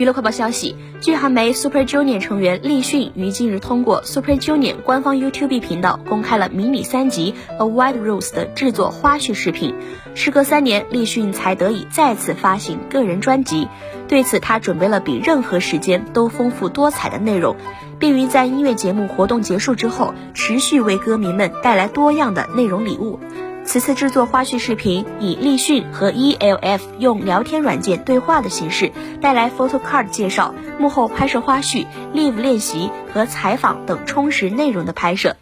[0.00, 9.74] 娱乐快报消息，据韩媒 Super Junior 成员立迅于近日通过 Super Junior 官方 YouTube 频道公开了迷你三集《A White Rose》的制作花絮视频。
[10.14, 13.68] 时隔三年，立迅才得以再次发行个人专辑。
[14.08, 17.56] 对此，他准备了比任何时间都丰富多彩的内容，
[17.98, 23.20] 并于在音乐节目活动结束之后，持续为歌迷们带来多样的内容礼物。
[23.70, 35.36] 此次制作花絮视频，以立讯和 ELF 用聊天软件对话的形式，带来 photo card 介绍、幕后拍摄花絮、live 练习和采访等充实内容的拍摄。